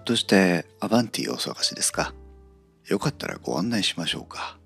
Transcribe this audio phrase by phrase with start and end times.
[0.00, 2.14] っとしてアバンティをお探しですか？
[2.88, 4.58] よかったらご案内しましょうか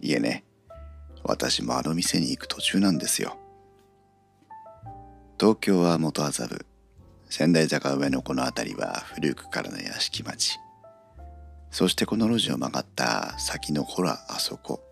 [0.00, 0.44] いえね、
[1.24, 3.38] 私もあの店に行く途中なんですよ。
[5.40, 6.66] 東京は元麻布、
[7.30, 10.58] 仙台坂上のこの辺りは古くからの屋敷町。
[11.70, 14.82] そしてこの路地を曲がった先のほらあそこ。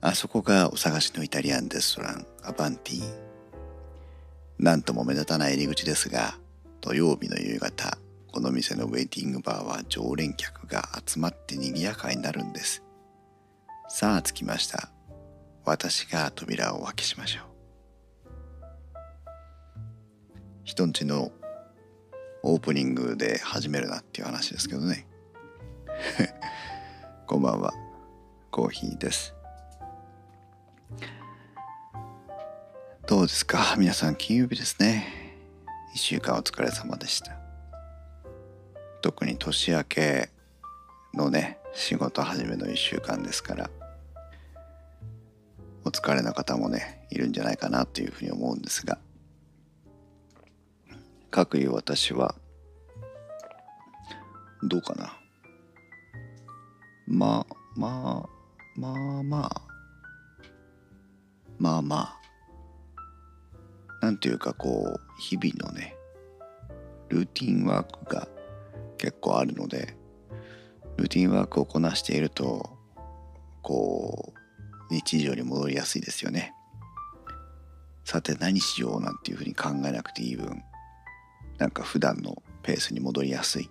[0.00, 3.02] あそこがお探しのイタリアンレストランアバンティ。
[4.58, 6.34] なんとも目立たない入り口ですが、
[6.80, 7.96] 土曜日の夕方、
[8.32, 12.82] この店のウェイティングバーは常連客が集まって賑やかになるんです。
[13.88, 14.90] さあ着きました。
[15.66, 17.44] 私が扉をお開けしましょう。
[20.64, 21.30] 人んちの
[22.42, 25.06] オープニングで始めるなっていう話ですけどね。
[27.28, 27.70] こんばんは。
[28.50, 29.34] コーヒーです。
[33.06, 33.76] どうですか？
[33.76, 35.36] 皆さん金曜日ですね。
[35.94, 37.41] 一週間お疲れ様でした。
[39.02, 40.30] 特に年明け
[41.12, 43.70] のね、仕事始めの一週間ですから、
[45.84, 48.98] お疲れの方もね、いるんじゃないかなというふうに思うんですが、
[51.32, 52.36] かくいう私は、
[54.62, 55.18] どうかな。
[57.08, 59.62] まあ、まあ、まあまあ、
[61.58, 62.18] まあまあ、
[64.00, 65.94] なんていうかこう日々のね
[67.08, 68.26] ルーティンワークが
[69.02, 69.96] 結構あるので
[70.96, 72.78] ルーティンワークをこなしていると
[73.60, 76.54] こう日常に戻りやすいですよね。
[78.04, 80.62] さて何しようなんていうふうに考えなくていい分
[81.58, 83.70] なんか普段のペースに戻りやすい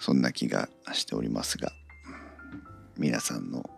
[0.00, 1.70] そんな気がしておりますが
[2.98, 3.70] 皆さんの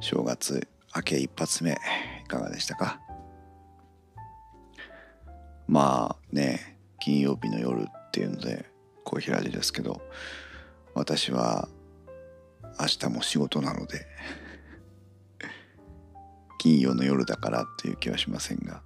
[0.00, 1.78] 正月明け一発目
[2.24, 3.00] いかがでしたか？
[5.66, 8.66] まあね金曜日の夜っていうので
[9.04, 10.02] コーヒーラジですけど
[10.94, 11.66] 私は
[12.78, 14.06] 明日も仕事なので
[16.60, 18.82] 金曜の夜だからっていう気はしませんが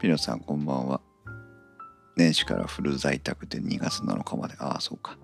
[0.00, 1.00] ピノさんこんばんは。
[2.16, 4.54] 年始からフル在宅で2月7日まで。
[4.58, 5.16] ああそうか。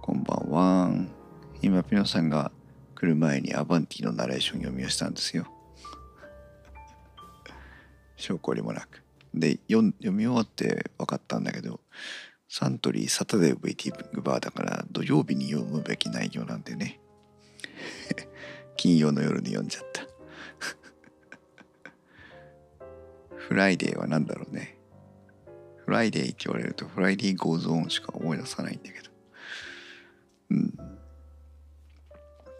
[0.00, 0.90] こんばんは。
[1.62, 2.52] 今ピノさんが
[2.94, 5.46] 来る前にアバンティのナレーション読みをしたんですよ。
[8.16, 9.01] 証拠りもなく。
[9.34, 11.80] で読み終わって分かったんだけど
[12.48, 17.00] サントリーサタデーウェイティングバーだから土曜日に読むべき内容なんでね。
[18.76, 20.06] 金曜の夜に読んじゃった。
[23.34, 24.76] フライデーは何だろうね。
[25.84, 29.10] フライデーって言われるとフライデーゴーゾーンしか思い出さないんだけど。
[30.50, 30.74] うん。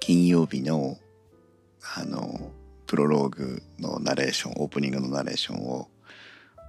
[0.01, 0.99] 金曜日の
[1.97, 2.51] あの
[2.87, 5.89] プロローグのナレーションオープニングのナレーションを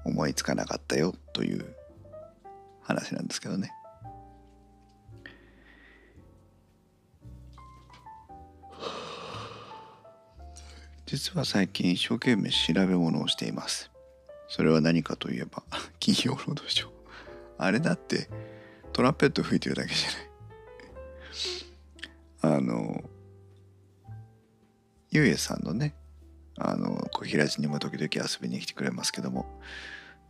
[0.05, 1.75] 思いつかなかったよという
[2.81, 3.71] 話なんですけどね。
[11.05, 13.91] 実は最近一生懸命調べ物をしています。
[14.47, 15.63] それは何かといえば
[15.99, 16.91] 金曜ロードショー。
[17.59, 18.29] あれだって
[18.91, 22.57] トランペット吹いてるだけじゃない。
[22.57, 23.03] あの
[25.11, 25.93] ゆうえさんのね
[26.57, 29.45] あの小平寺にも時々遊びに来てくれますけども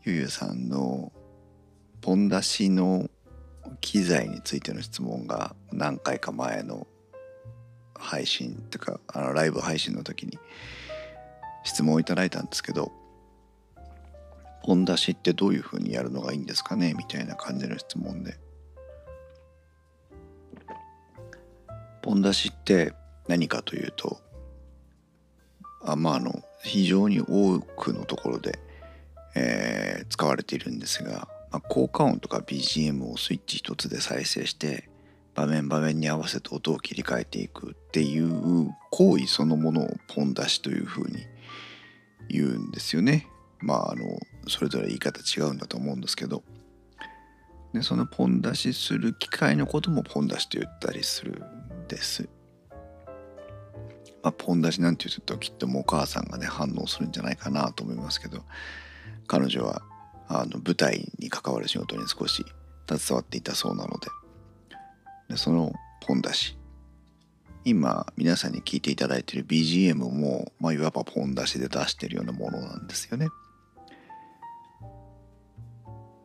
[0.03, 1.11] ゆうゆうさんの
[2.01, 3.09] ポン出しの
[3.81, 6.87] 機材についての質問が何回か前の
[7.95, 10.37] 配信とかあのライブ配信の時に
[11.63, 12.91] 質問をいただいたんですけど
[14.63, 18.37] ポン出しってどういうふうにやるのがいいんですかねみたいな感じの質問で。
[22.01, 22.93] ポン出しって
[23.29, 24.19] 何かというと
[25.85, 28.59] あまああの非常に多くのところで、
[29.35, 34.89] えー、使われているんですが、まあ、効果音とか BGM をスイッチ一つで再生して
[35.35, 41.25] 場面場面に合わせて音を切り替えていくっていう行為そのものをポン出しというふうに
[42.29, 43.27] 言うんですよね。
[43.59, 44.05] まああの
[44.47, 46.43] それぞれ言い方違うんだと思うんですけど
[47.73, 52.29] でそのポン出しする機械のこともポン出しと言ったりするんです。
[54.23, 58.43] まあ、ポン出しなんて言うときっともうお母さんがね反応するんじゃないかなと思いますけど
[59.27, 59.81] 彼女は
[60.29, 62.45] あの舞台に関わる仕事に少し
[62.89, 64.07] 携わっていたそうなので
[65.29, 66.57] でそのポン出し
[67.65, 73.29] 今皆さんに聴いていただいている BGM も、まあ、いわばポン出しで出してるようなものなんですよね。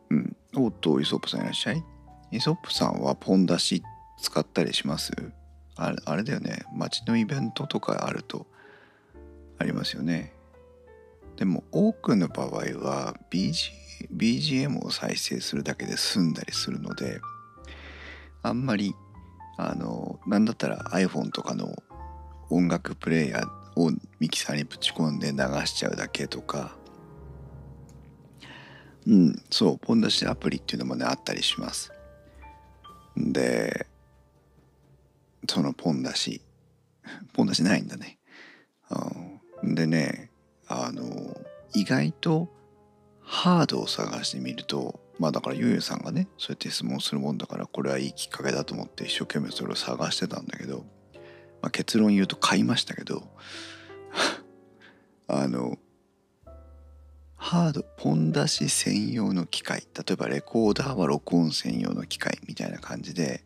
[0.09, 0.35] うん。
[0.57, 1.83] おっと、イソップさんいらっしゃい。
[2.31, 3.83] イソップさんはポン出し
[4.21, 5.13] 使ったりします？
[5.81, 6.63] あれあれだよね。
[6.73, 8.45] 街のイベントとかあると
[9.57, 10.33] ありますよね。
[11.37, 13.71] でも多くの場合は BG
[14.13, 17.21] BGM を再生するだけで済んだりするので
[18.43, 18.93] あんまり
[19.57, 21.81] あのなんだったら iPhone とかの
[22.49, 26.75] 音楽プレイヤーをミキサーにぶち込んで流しちゃうだけとか。
[29.07, 29.79] うんそう。
[29.79, 31.91] ポン出しアプリっていうのもねあったりします。
[33.15, 33.87] で
[35.47, 36.41] そのポン出し。
[37.33, 38.17] ポン出しないんだね、
[39.61, 40.31] うん、でね
[40.67, 41.03] あの
[41.73, 42.49] 意外と
[43.21, 50.85] ハードを探してみるとまあだからゆうゆうさんがねそうやって質問するもんだからこれはいいきっかけだと思って一生懸命それを探してたんだけど、
[51.61, 53.27] まあ、結論言うと買いましたけど
[55.27, 55.77] あの
[57.35, 59.87] ハードポン出し専用の機械。
[59.95, 63.45] 例えばレコーダーは録音専用の機械みたいな感じで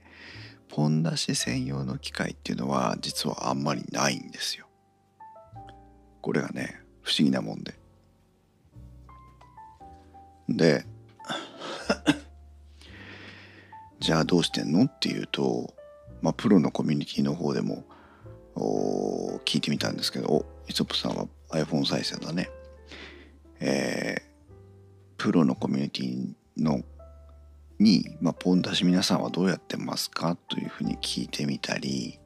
[0.75, 4.65] ポン出し専用の機械っていうのは実はあんまりないんですよ。
[6.19, 7.75] これがね不思議なもんで。
[10.49, 10.83] で
[14.01, 15.75] じゃあどうしてんのっていうと、
[16.23, 17.85] まあ、プロのコミュニティの方でも
[19.45, 22.49] 聞いてみたんですけどおイソップさんは iPhone 再生だね。
[23.59, 24.21] えー、
[25.17, 26.81] プロのコミュニティの
[27.83, 32.17] に、まあ、ポン出し皆さんはどうやってますかというふうに聞いてみたり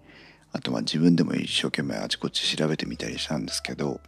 [0.53, 3.99] あとは自分でも一生懸命あちこち調べてみたりしたんですけど、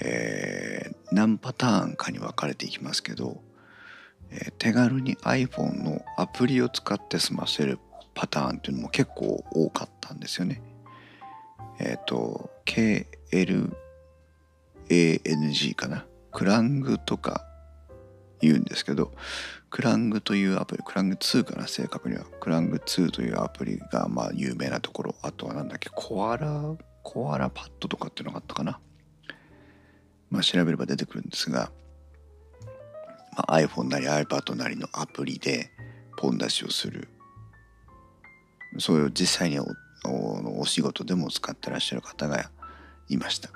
[0.00, 3.40] えー、何パターンかに分かれていきますけど、
[4.30, 7.78] えー、手軽に iPhone のアプリを使って済ませる
[8.14, 10.62] パターンっていうのも結構多かったんですよね。
[11.80, 12.50] えっ、ー、と
[14.90, 17.47] KLANG かなクラングとか
[18.40, 19.12] 言うんですけど
[19.70, 22.24] クラングというアプリクラング2かな正確には。
[22.40, 25.14] クラング2というアプリがまあ有名なところ。
[25.22, 28.80] あとは何だっけコアラコアラパッドとかっていうのがあったかな。
[30.30, 31.70] まあ調べれば出てくるんですが、
[33.36, 35.70] まあ、iPhone なり iPad なりのアプリで
[36.16, 37.08] ポン出しをする。
[38.78, 39.66] そういう実際にお
[40.60, 42.50] お仕事でも使ってらっしゃる方が
[43.08, 43.50] いました。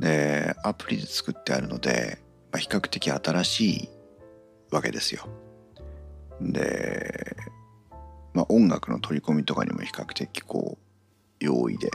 [0.00, 2.18] でアプリで作ってあるので、
[2.52, 3.88] ま、比較的新しい
[4.70, 5.28] わけですよ。
[6.40, 7.36] で、
[8.34, 11.90] まあ、音楽の取り込みとかにも比較的こう容易で、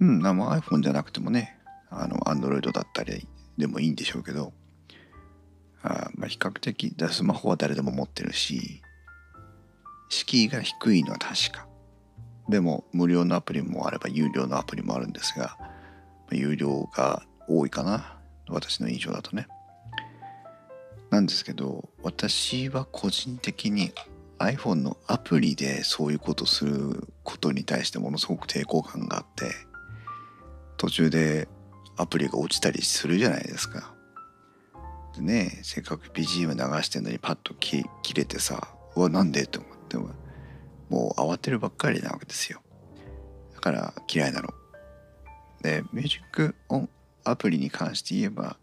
[0.00, 1.58] うん、まあ iPhone じゃなくてもね
[1.90, 3.28] あの Android だったり
[3.58, 4.52] でもいいんでしょうけど
[5.82, 8.82] あまあ比較的スマホは誰でも持ってるし
[10.08, 11.66] 敷居が低いのは確か。
[12.48, 15.56] でも無料のアプリもあれば有料のアプリもあるんですが
[16.30, 18.18] 有料が多いかな。
[18.48, 19.46] 私の印象だとね
[21.10, 23.92] なんですけど私は個人的に
[24.38, 29.52] iPhone のアプリでそういうことすることに対してものすごく抵抗感があって
[30.76, 31.48] 途中で
[31.96, 33.94] アプリが落ちたりするじゃないですか。
[35.14, 40.08] でねせっかく BGM 流してんのにパッと切れてさうわなんでって思っても
[40.88, 42.60] もう慌てるばっかりなわけですよ。
[43.54, 44.48] だから嫌いなの。
[45.62, 46.88] でミュージックオン
[47.24, 48.56] アプリに関して言えば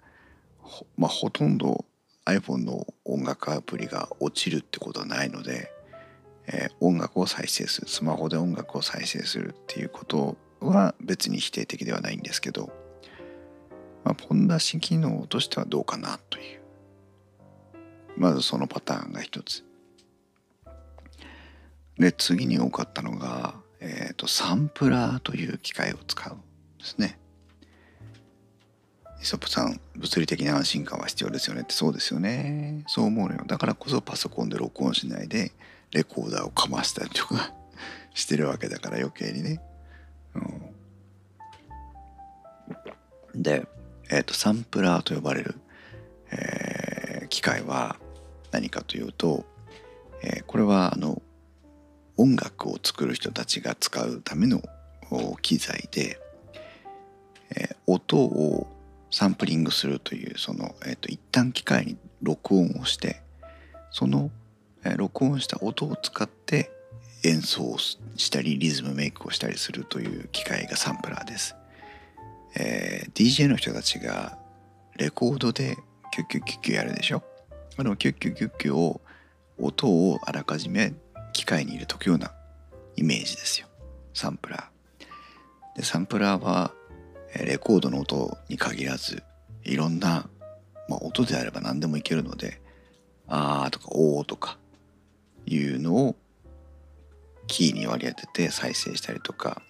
[0.97, 1.85] まあほとんど
[2.25, 5.71] iPhone の音楽アプリが落ちるってことはないので、
[6.47, 12.71] えー、音楽を再生するスマホで音楽を再生するっていうことは別に否定的ではないんですけど、
[14.03, 16.61] まあ、ポン出し機能としてはどうかなという。
[18.17, 19.63] まずそのパターンが一つ。
[21.97, 26.37] で次に多かったのが、えーとサンプラーという機械を使うん
[26.77, 27.20] ですね。
[29.21, 31.61] イソップさん物理的な安心感は必要ですよね。
[31.61, 33.43] ってそうですよねそう思うのよ。
[33.45, 35.51] だからこそパソコンで録音しないで
[35.91, 37.53] レコーダーをかましたりとか
[38.13, 39.61] してるわけだから余計にね、
[43.33, 43.67] うん、で、
[44.09, 45.55] えーと、サンプラーと呼ばれる、
[46.31, 47.97] えー、機械は
[48.51, 49.45] 何かというと、
[50.23, 51.21] えー、これはあの
[52.17, 54.61] 音楽を作る人たちが使うための
[55.41, 56.19] 機材で、
[57.55, 58.67] えー、音を
[59.11, 63.21] サンプリングするというその、えーと、一旦機械に録音をして
[63.91, 64.31] その、
[64.83, 66.71] えー、録音した音を使って
[67.23, 67.95] 演奏をし
[68.31, 71.55] たりリズムメイクをしたりするという機械がサンプラーです、
[72.55, 74.37] えー、DJ の人たちが
[74.97, 75.77] レコードで
[76.11, 77.23] キュッキュッキュッキュやるでしょ？
[77.77, 79.01] あのキュッキュッキュッキュを
[79.57, 80.93] 音をあらかじめ
[81.33, 82.31] 機械に入れとくような
[82.95, 83.67] イメージですよ。
[84.13, 85.77] サンプラー。
[85.77, 86.73] でサンプラーは
[87.33, 89.23] レコードの音に限らず
[89.63, 90.29] いろんな、
[90.89, 92.61] まあ、音であれば何でもいけるので
[93.27, 94.57] 「あー」とか「おー」とか
[95.45, 96.15] いうのを
[97.47, 99.61] キーに割り当てて再生したりとか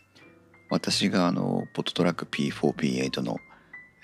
[0.70, 3.38] 私があのポットトラック P4P8 の、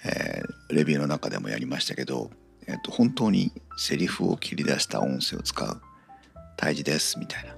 [0.05, 2.29] えー、レビューの中でもやりましたけど
[2.67, 5.81] えっと、本当にセリフを切り出した音声を使う。
[6.57, 7.55] 大事ですみたいな。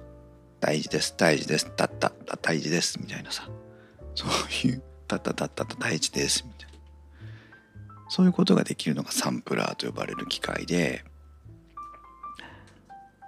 [0.60, 3.48] 大事です大事ですたった大事ですみたいなさ。
[4.14, 6.78] そういうたったたったた大事ですみたいな。
[8.08, 11.04] そういうことができるのがサンプラーと呼ばれる機械で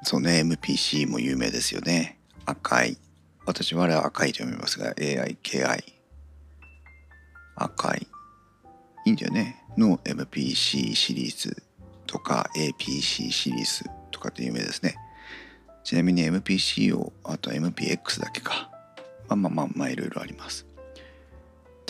[0.02, 2.18] そうね MPC も有名ですよね。
[2.44, 2.98] 赤い。
[3.46, 5.78] 私はあれは赤いと読みますが AIKI
[7.56, 8.06] 赤い。
[9.06, 9.62] いいんだよね。
[9.76, 11.62] の MPC シリーズ
[12.06, 14.96] とか APC シリーズとかって有名ですね。
[15.84, 18.70] ちなみに MPC をあと MPX だけか。
[19.28, 20.66] まあまあまあまあいろいろあります。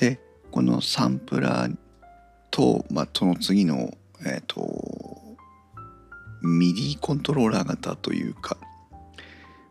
[0.02, 0.18] で
[0.50, 1.76] このサンプラー
[2.50, 5.37] と、まあ、その次のえっ、ー、と
[6.42, 8.56] ミディコントローラー型というか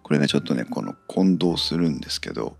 [0.02, 2.56] これがちょっとねこの混同するんですけど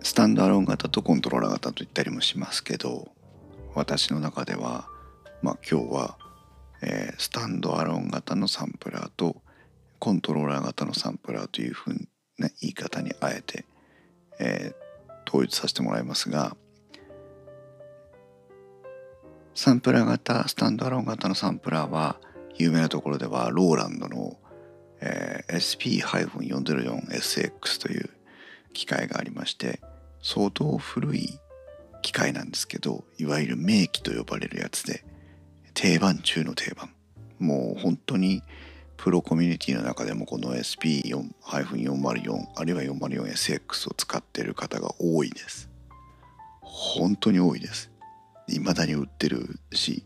[0.00, 3.08] スタンドアローン型とコントローラー型と言ったりもしますけど
[3.74, 4.88] 私の中では
[5.42, 6.16] まあ今日は、
[6.82, 9.42] えー、スタンドアローン型のサンプラーと
[9.98, 11.94] コントローラー型のサンプラーというふう
[12.38, 13.66] な言い方にあえて、
[14.38, 14.74] えー、
[15.28, 16.56] 統一させてもらいますが
[19.54, 22.20] サンプラー型スタンドアロン型のサンプラーは
[22.56, 24.36] 有名なところではローランドの、
[25.00, 28.10] えー、SP-404SX という
[28.72, 29.80] 機械がありまして
[30.22, 31.38] 相当古い
[32.02, 35.04] 機械なんですけどいわゆる名機と呼ばれるやつで
[35.74, 36.90] 定番中の定番。
[37.38, 38.42] もう本当に
[38.96, 45.70] プロコミュニティの中でもこの SP-404 あるいは 404SX を使っている方が多いです。
[46.60, 47.90] 本当に多いです。
[48.48, 50.04] 未だに売ってるし。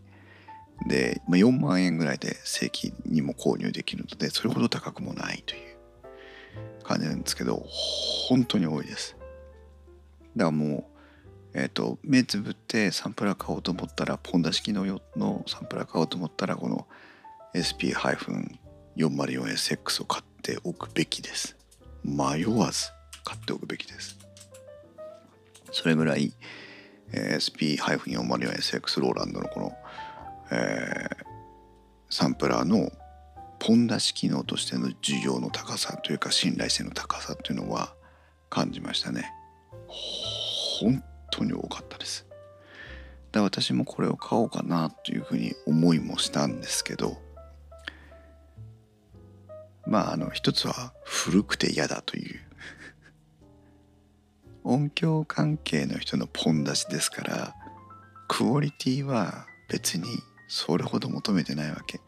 [0.86, 5.76] で、まあ、4万円ぐらいで正規にも購入できるのでそれほど高くもないという
[6.82, 7.62] 感じなんですけど
[8.28, 9.16] 本当に多いです。
[10.36, 10.90] だからも
[11.54, 14.84] うえっ、ー、と目つぶってサンプラー買おうと思ったらポンダ式の
[15.16, 16.86] のサンプラー買おうと思ったらこの
[17.52, 17.92] SP-
[19.08, 21.56] 404SX を買っておくべきです。
[22.04, 22.90] 迷わず
[23.24, 24.18] 買っておくべきです。
[25.72, 26.32] それぐらい
[27.12, 29.72] SP-404SX ローランドのこの、
[30.52, 31.24] えー、
[32.10, 32.90] サンプラーの
[33.58, 37.94] ポン出し機能としての需要の高さというか信頼性の高さというのは
[38.48, 39.32] 感じましたね。
[39.88, 42.26] 本当に多かったです。
[43.32, 47.20] だ私もこれを買おうかなというふうに思いもしたんですけど
[49.86, 52.40] まああの一つは古くて嫌だという。
[54.64, 57.54] 音響関係の人のポン出しですから
[58.28, 60.04] クオリティは別に
[60.48, 62.00] それほど求めてないわけ。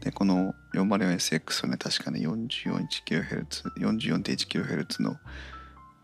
[0.00, 5.16] でこの 404SX はね確かね 44.1kHz 44.1kHz の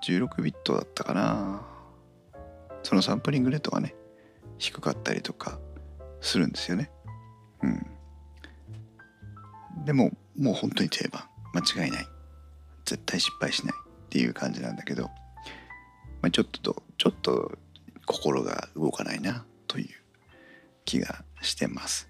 [0.06, 1.62] 16ビットだったかな。
[2.82, 3.94] そのサンプリングレートがね
[4.58, 5.58] 低かったりとか
[6.20, 6.90] するんですよね。
[7.62, 7.86] うん。
[9.84, 11.24] でももう本当に定番。
[11.52, 12.06] 間違いない。
[12.84, 15.04] 絶対失敗しないっていう感じなんだけど、
[16.22, 17.52] まあ、ちょっとちょっと
[18.06, 19.88] 心が動かないなという
[20.84, 22.08] 気がしてます。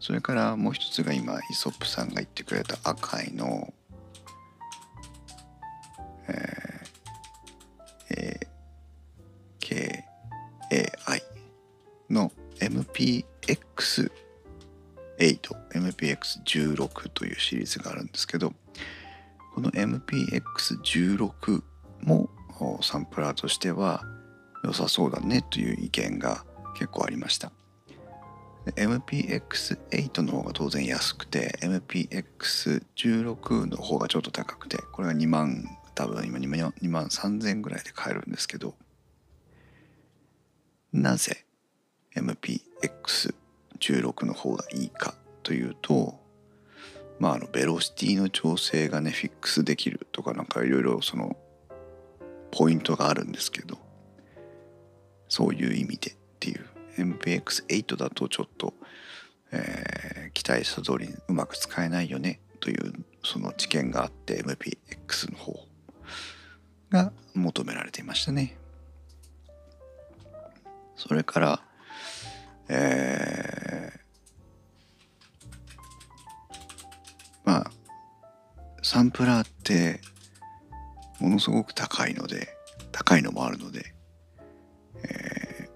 [0.00, 3.72] それからもう一つが今イソップさんが言ってくれた赤いの、
[8.10, 10.04] えー、
[10.68, 11.22] KAI
[12.10, 14.10] の MPX
[15.18, 18.52] MPX16 というシリーズがあるんですけど
[19.54, 21.62] この MPX16
[22.02, 22.28] も
[22.82, 24.02] サンプラーとしては
[24.64, 26.44] 良さそうだねという意見が
[26.74, 27.52] 結構ありました。
[28.66, 38.74] MPX8 の方が当然安くて MPX16 の方がちょっと高くてこれが2万多分今2万3000ぐらいで買えるんですけど
[40.92, 41.44] なぜ
[42.16, 43.34] MPX
[43.92, 46.18] 16の方がいいかというと
[47.18, 51.36] まああのベロシティの調整がねフィックスできるとかなんかいろいろその
[52.50, 53.78] ポイントがあるんですけど
[55.28, 58.72] そういう意味でっていう MPX8 だとちょっと、
[59.52, 62.92] えー、期待した通りにうまく使えないよねという
[63.24, 65.66] その知見があって MPX の方
[66.90, 68.56] が求められていましたね。
[70.96, 71.60] それから、
[72.68, 73.98] えー、
[77.44, 77.70] まあ
[78.82, 80.00] サンプラーって
[81.20, 82.48] ものすごく高いので
[82.92, 83.94] 高いのもあるので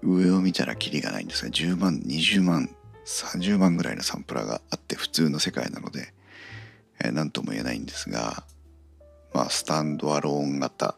[0.01, 2.69] 上を見たらキリがないんですが10万20万
[3.05, 6.13] 30万ぐらいのサンプラーがあって普通の世界なので
[6.99, 8.43] 何、えー、とも言えないんですが
[9.33, 10.95] まあスタンドアローン型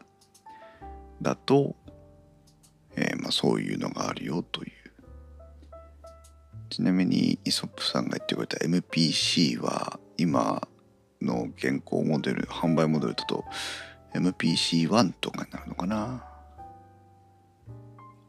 [1.20, 1.76] だと、
[2.96, 4.72] えー、まあ、そういうのがあるよという
[6.72, 10.66] ちなみにイソップさんが言ってくれた MPC は今
[11.20, 13.44] の現行モデル販売モデルだと
[14.14, 16.24] MPC1 とかになるのかな？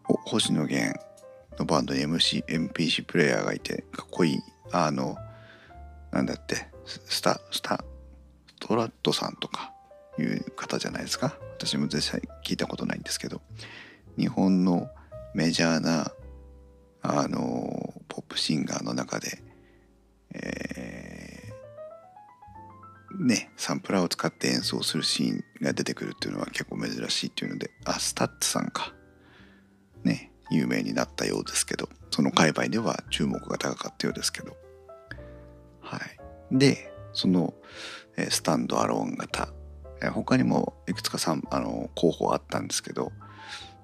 [0.09, 0.99] お星野源
[1.57, 4.39] のバンドに MC MPC プレイヤーがいてかっこいい。
[4.73, 5.15] あの
[6.11, 7.77] なんだってスタスタ
[8.45, 9.71] スタッツさんとか
[10.19, 11.37] いう方じゃないですか？
[11.57, 13.41] 私も絶対聞いたことないんですけど
[14.17, 14.89] 日本の
[15.33, 16.11] メジャーな
[17.03, 19.43] あのポップシンガーの中で、
[20.33, 28.93] えー、ねサンプラーを使って演奏するシーンが出てくるっていうのは結構珍しいっていうのであスタッツさんか。
[30.03, 34.55] ね有名になったようですけどその界隈では注目が高かったようですけど。
[35.81, 36.57] はい。
[36.57, 37.53] でその
[38.29, 39.49] スタンドアローン型。
[40.13, 43.13] 他にもいくつかさんあの候補あったんですけど、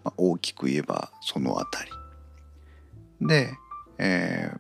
[0.03, 1.98] まあ、大きく言えばその辺り。
[3.21, 3.53] で、
[3.97, 4.51] え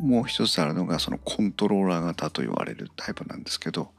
[0.00, 3.90] ー、もう一つあるのがそのコントローラー型と言われるタイプなんですけど、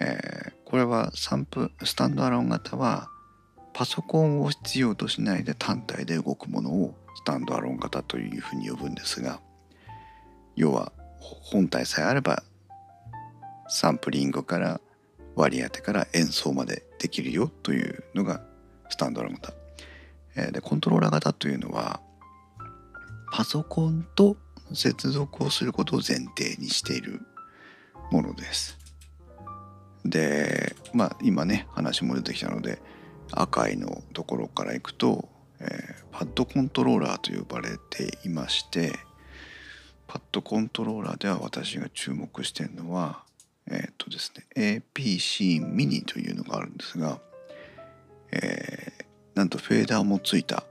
[0.00, 3.08] えー、これはサンプスタンドアロン型は
[3.72, 9.40] パソコンを必要としないで単体で動くものをスタンドアロン型というふうに呼ぶんですが
[10.54, 12.42] 要は本体さえあれば
[13.68, 14.80] サンプリングから
[15.34, 18.40] 割り当てから演奏までできるよというのが
[18.88, 19.52] スタンドアロン型。
[20.52, 22.00] でコントローラー型というのは
[23.32, 24.36] パソコンと
[24.72, 27.20] 接続をすることを前提にしている
[28.10, 28.78] ものです。
[30.04, 32.80] でまあ今ね話も出てきたので
[33.32, 35.28] 赤いのところからいくと、
[35.60, 35.68] えー、
[36.12, 38.92] パッドコントローラーと呼ばれていまして
[40.06, 43.24] パッドコントローラーでは私が注目しているのは
[43.68, 47.18] えっ、とですね APC ミニというのがあるんですが、
[48.30, 50.62] えー、なんとフェーダーもついた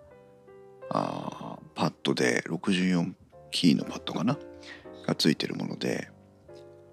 [0.96, 3.14] あパッドで64
[3.52, 4.38] キーのパッドかな？
[5.06, 6.10] がついてるもので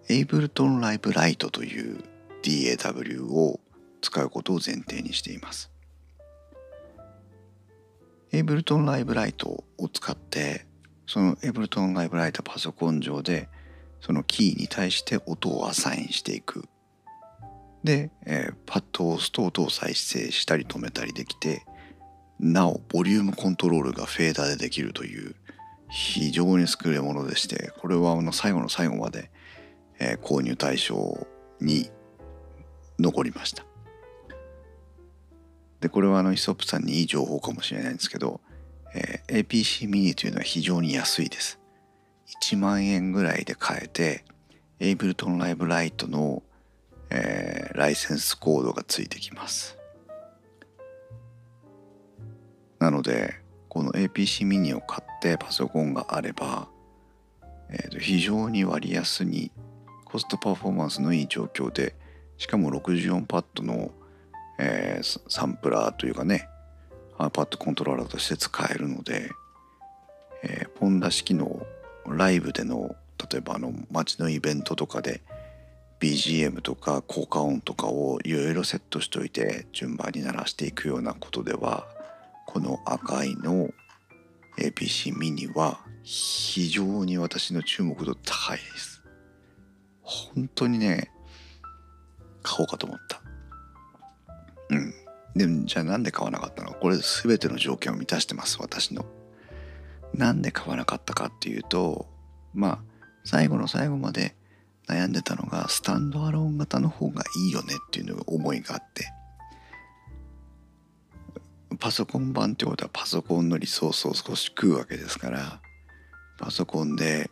[0.08, 2.04] Ableton Live Lite という
[2.42, 3.60] DAW を
[4.00, 5.70] 使うことを前提にしています。
[8.32, 10.66] Ableton Live Lite を使って
[11.06, 13.48] その Ableton Live Lite パソコン上で
[14.00, 16.64] そのキーに対して音をアサインしていく。
[17.84, 21.64] で、えー、パッドを押すと音を再生したり止めたりできて
[22.42, 25.37] なおボリュームコントロールがフェーダーでできるという
[25.88, 29.31] 非常に優れものでしてこれはあの最後の最後まで、
[30.00, 31.24] えー、購入対象
[31.61, 31.88] に
[32.98, 33.64] 残りました。
[35.81, 38.40] でこれはあのイソップさんにいい情報かもしれないんですけど、
[38.94, 41.61] えー、APC ミニというのは非常に安いです。
[42.40, 44.24] 1万円ぐらいで買えて
[44.81, 46.42] Ableton Live Lite の、
[47.11, 49.82] えー、ライセンスコードがついてきます。
[52.83, 53.37] なので
[53.68, 56.68] この APC ミニを買ってパソコンがあれば、
[57.71, 59.53] えー、と非常に割安に
[60.05, 61.95] コストパフォーマンスのいい状況で
[62.38, 63.92] しかも64パッドの、
[64.59, 66.49] えー、サンプラーというかね
[67.16, 69.31] パッドコントローラーとして使えるので、
[70.42, 71.64] えー、ポンダ式の
[72.09, 72.97] ライブでの
[73.31, 75.23] 例えばあの街のイベントとかで
[76.01, 81.87] BGM とか効果音とかをいろいろセットしておいて順番に鳴らしていくようなことでは
[82.46, 83.70] この赤いの
[84.59, 89.02] APC ミニは非常に私の注目度高いです。
[90.02, 91.11] 本当にね、
[92.42, 93.20] 買おうかと思った。
[94.70, 94.94] うん。
[95.35, 96.72] でもじゃあなんで買わなかったの？
[96.72, 99.07] これ全ての条件を満たしてます、私の。
[100.12, 102.07] なんで買わなかったかっていうと、
[102.52, 102.78] まあ、
[103.24, 104.37] 最後の最後まで
[104.87, 109.07] 悩んでたのがスタンドアローン型の方がいいよねっていうのが思いがあって
[111.78, 115.61] パソコン版ってことはパソコンのリソースを少し食うわけですから
[116.38, 117.30] パソコンで、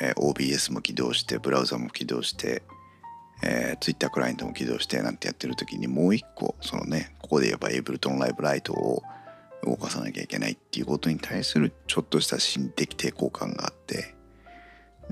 [0.00, 2.62] え、OBS も起動してブラウザも起動して、
[3.42, 9.02] え、Twitter クライアントも起動してなんてやってる時にもう一個そのねここで言えば Ableton Live Lite を
[9.64, 14.14] 動かさなきゃいけないっていうことに対するちょっとした心的抵抗感があって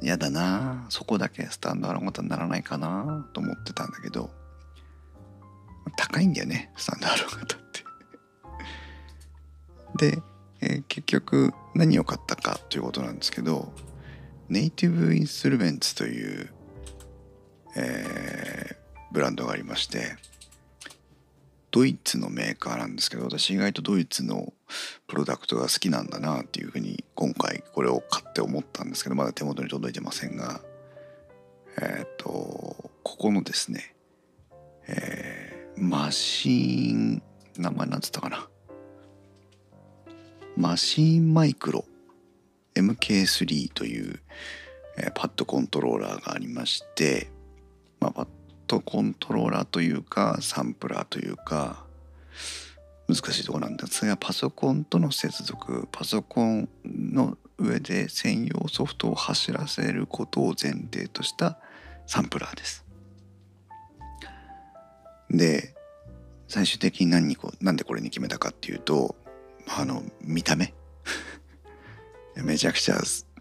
[0.02, 4.30] 嫌だなそこだけスタンドアロン型にならないかなと思ってたんだけど
[5.96, 7.66] 高いんだよねスタンドアロン型
[9.96, 10.22] で、
[10.60, 13.72] えー、結局何を買ったかということなんですけど
[14.48, 16.50] ネイティブインストルメンツという、
[17.76, 18.76] えー、
[19.12, 20.16] ブランドがありまして
[21.70, 24.52] ドイツのメーカーなんですけど私意外とドイツの
[25.06, 30.60] プロダクトが好きなんだなっていうふうに今回これを買って思ったんですけどまだ手元に届いてませんが
[31.78, 33.94] えっ、ー、とここのですね、
[34.88, 37.22] えー、マシーン
[37.58, 38.48] 名前なんつったかな？
[40.56, 41.84] マシーンマイクロ
[42.74, 44.20] MK3 という、
[44.96, 47.30] えー、パッドコントローラーがありまして、
[48.00, 48.28] まあ、パッ
[48.66, 51.84] ドコントローラーというかサンプラーというか
[53.08, 61.58] 難しいところなんですがパソコンとの接続パソコンの上で専用ソフトを走らせることを前提とした
[62.06, 62.84] サンプラーです。
[65.30, 65.74] で
[66.48, 69.16] 最終的に何にこうなんでこれに決めたかっていうと
[69.66, 70.74] あの見た目？
[72.36, 73.00] めちゃくちゃ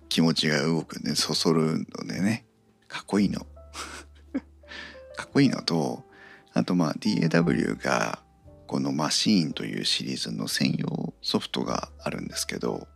[0.09, 1.15] 気持ちが動くね。
[1.15, 2.45] そそるのでね。
[2.87, 3.41] かっこいいの。
[5.15, 6.03] かっこいいのと
[6.53, 8.19] あとまあ DAW が
[8.67, 12.87] このマシーンというシリーズの専用ソフトがあるんですけど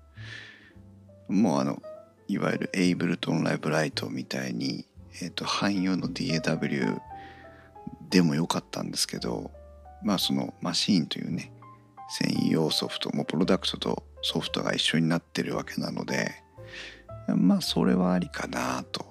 [1.28, 1.82] もうあの
[2.28, 4.86] いわゆるエイブルトンライブライトみたいに、
[5.22, 7.00] えーと、汎用の DAW
[8.10, 9.52] でもよかったんですけど
[10.04, 11.52] まあそのマシーンというね
[12.10, 16.32] 専用ソフトもプロダクトとソフトが一緒になってるわけなので
[17.36, 19.06] まあそれはありかなと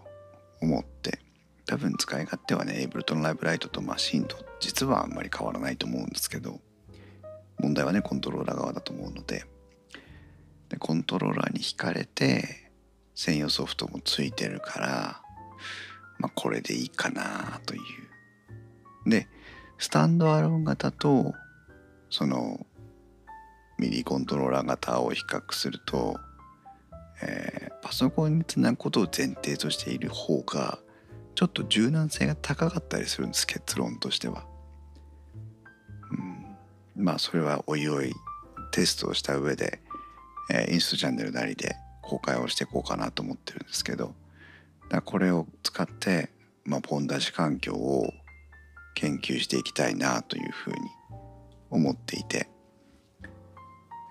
[0.61, 1.21] 思って
[1.67, 6.61] 多分使い勝手はねエイブルトンライブライトとマシンと実はあんまり変わらないと思うんですけど
[7.59, 9.45] 問題はねコントローラー側だと思うので
[10.69, 12.71] でコントローラーに惹かれて
[13.15, 15.21] 専用ソフトもついてるから
[16.19, 17.81] まあこれでいいかなという。
[19.11, 19.29] で
[19.79, 21.33] スタンドアロン型と
[22.11, 22.67] その
[23.79, 26.19] ミリコントローラー型を比較すると、
[27.23, 30.79] えー、パソコンにつなぐことを前提としている方が
[31.35, 34.45] ちょっと柔軟性が高かったりするんです結論としては。
[36.97, 38.12] うん、まあそれはおいおい
[38.73, 39.81] テストをした上で、
[40.51, 44.14] えー、インストチャンネルなりで公開をしていこうかなと思ってるんですけど
[44.88, 46.31] だこれを使って、
[46.64, 48.11] まあ、ポン出し環境を
[48.95, 50.79] 研究していきたいなというふうに
[51.71, 52.49] 思っていて、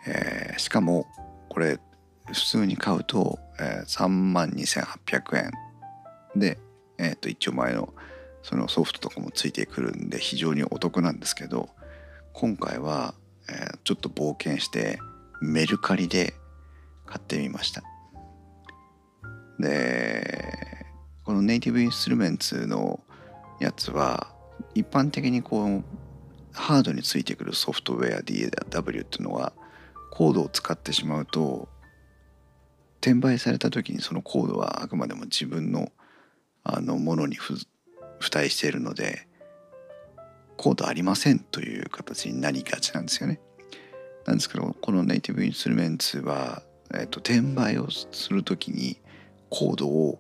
[0.07, 1.05] えー、しかも
[1.49, 1.79] これ
[2.27, 5.51] 普通に買うと、えー、3万2800円。
[6.35, 6.57] で
[6.97, 7.93] えー、と一応前の
[8.43, 11.69] そのソフトとかもついてくるんで非常にお得なんですけど
[12.33, 13.13] 今回は、
[13.49, 14.99] えー、ちょっと冒険して
[15.41, 16.33] メルカリで
[17.05, 17.83] 買ってみました。
[19.59, 20.85] で
[21.23, 22.99] このネイティブインストゥルメンツの
[23.59, 24.27] やつは
[24.75, 25.83] 一般的にこう
[26.53, 29.51] ハードについてくるソフトウェア DAW っていうのは
[30.17, 31.69] コードを使ってしまうと
[33.01, 35.91] 転売された時にそのコードはあくまでも自分の
[36.63, 37.59] あのものに付
[38.35, 39.27] 帯しているので
[40.57, 43.39] コードありませんという形になりがちなんですよね。
[44.25, 46.63] なんですけどこのネイティブインストルメンツは、
[46.95, 48.99] えーと、転売をする時に
[49.51, 50.19] コードを、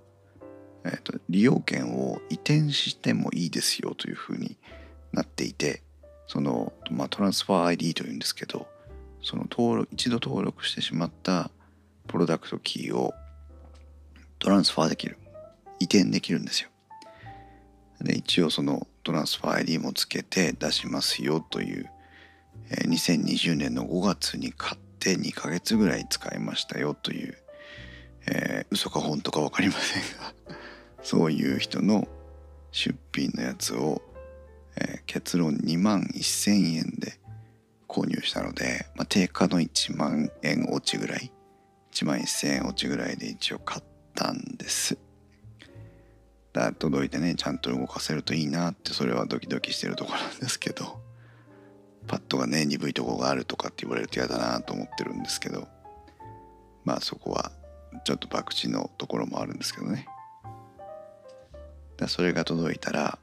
[0.85, 4.59] えーと、利用権を移転してもいいですよというふうに
[5.11, 5.81] なっていて
[6.27, 8.67] その、まあ、トランスファー ID というんですけど
[9.27, 11.51] その登録一度登録してしまった
[12.07, 13.13] プロダクトキーを
[14.39, 15.17] トランスファーできる
[15.81, 16.69] 移転できるんですよ。
[17.99, 21.89] で一応そのトランスファー ID もつけて出しますよという、
[22.69, 27.37] え、2020年の5月に買って2ヶ月ぐらい使いましたよという、
[28.27, 30.55] えー、嘘か本当か分かりませんが
[31.03, 32.07] そういう人の
[32.71, 34.01] 出品のやつを、
[34.77, 37.19] えー、結論2万1000円で
[37.87, 41.31] 購入したので、まあ、定価の1万円落ちぐらい
[41.91, 44.97] 1万1000円落ちぐらいで一応買ったんです。
[46.53, 50.99] だ届いてねちゃんと動かせるといいなってそれはドキドキしてるとこなんですけど
[52.07, 55.67] パッドがね鈍いとこがあるとかって言われると嫌だなと思ってるんですけど
[56.83, 57.51] まあそこは
[58.05, 60.07] ちょっと博打のところもあるんですけどね
[61.97, 63.19] だそれが届いたら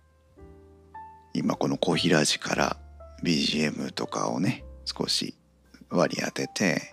[1.32, 2.76] 今このコーヒーラジから
[3.24, 5.34] BGM とかをね少し
[5.90, 6.92] 割り当てて、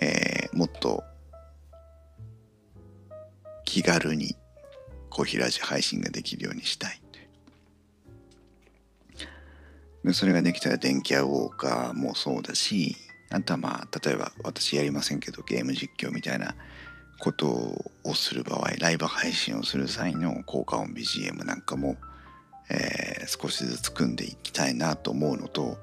[0.00, 1.04] えー、もっと
[3.64, 4.36] 気軽に
[5.08, 7.00] コーヒーラジ配信ができるようにしたい。
[10.04, 12.94] でそれができたら電気屋ウォーカーもそうだし
[13.30, 16.54] あとはまあ例えば私やりませんけどゲーム実況みたいな
[17.20, 17.46] こと
[18.04, 21.96] をする場合ライブ配信をする際の効果音 BGM なんかも、
[22.70, 25.78] えー、少しずつ組んでいきたいなと思うのと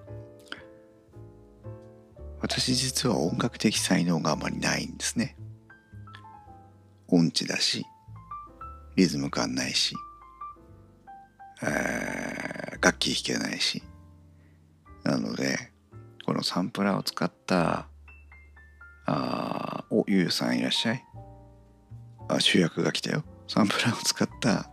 [2.42, 5.38] 私実は音楽的才能があまりないんですね。
[7.08, 7.86] 音痴だし
[8.96, 9.96] リズム感ないし、
[11.62, 13.84] えー、楽器弾けないし。
[15.04, 15.72] なので
[16.26, 17.88] このサンプラーを使った
[19.06, 21.06] あおゆうさんいらっしゃい。
[22.28, 23.24] あ主役が来たよ。
[23.48, 24.70] サンプラーを使った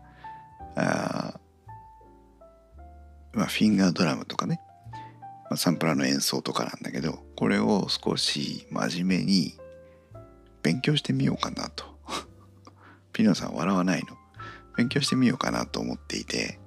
[0.77, 1.41] あ
[3.39, 4.61] まあ、フィンガードラムとかね、
[5.45, 9.55] まあ、サンプラーの演奏とかなんだけどこれを少し真面目に
[10.65, 11.85] 勉強してみようかなと。
[13.15, 14.09] ピノさん笑わないの？
[14.77, 16.59] 勉強してみようかなと思っていて。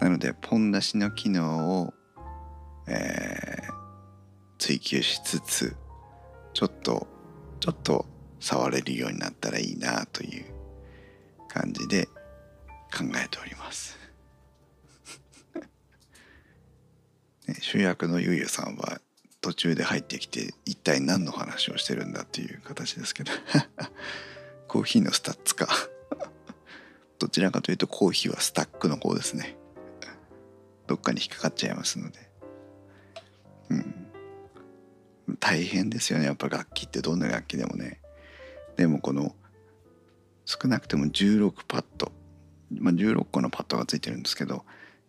[0.00, 1.94] なのでポン出しの機能を、
[2.86, 3.72] えー、
[4.58, 5.76] 追求しつつ
[6.52, 7.06] ちょっと
[7.60, 8.06] ちょっと
[8.38, 10.44] 触れるようになったらいいなという
[11.48, 13.99] 感じで考えております。
[17.60, 19.00] 主役のゆうゆさんは
[19.40, 23.32] 途中で入ってきて一体何の話をしてるんだっていう形ですけど。
[24.68, 25.68] コーヒーのスタッツか。
[27.18, 29.56] どちらかというとコーヒーはスタックの方ですね。
[30.86, 32.30] どっかに引っかかっちゃいますので。
[33.70, 33.94] うん。
[35.38, 36.26] 大変ですよね。
[36.26, 38.00] やっぱ楽器ってどんな楽器でもね。
[38.76, 39.34] でもこの
[40.46, 42.12] 少なくても16パッド、
[42.72, 44.64] まあ、16個のパッドがついてるんですけど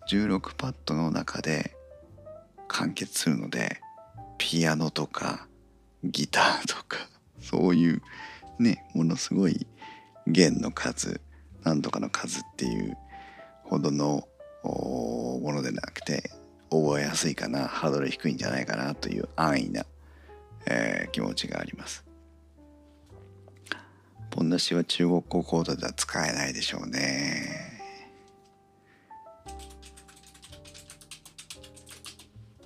[0.10, 1.76] 16パッドの中で
[2.72, 3.82] 完結するので
[4.38, 5.48] ピアノとか
[6.04, 6.98] ギターとか
[7.42, 8.02] そういう
[8.60, 9.68] ねものすごい
[10.28, 11.22] 弦の数
[11.64, 12.98] なんとかの数っていう
[13.64, 14.28] ほどの
[14.64, 16.32] ものでなくて
[16.70, 19.86] 覚えやすいかなハードル低いんじゃないかなという安易な、
[20.66, 22.06] えー、気持ちがあります。
[24.30, 27.71] ポン出しは中国語コードでは使えないでしょうね。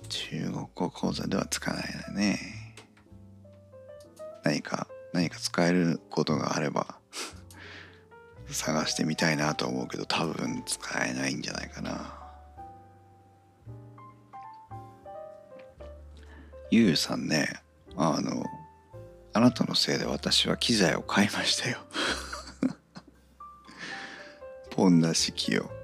[0.06, 2.38] 中国語講座では使わないね。
[4.42, 6.98] 何か、何か使えることがあれば
[8.50, 12.14] 探してみたいなと思うけど多分使えないんじゃないかな。
[16.70, 17.48] ゆうさんね、
[17.96, 18.44] あの、
[19.32, 21.78] あなたのせいで私は機材を買いましたよ
[24.70, 25.75] ポンダ式を。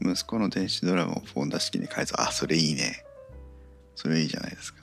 [0.00, 2.22] 息子の電子ドラムをポンダ式に変えた。
[2.22, 3.04] あ、それいいね。
[3.94, 4.82] それいいじゃないですか。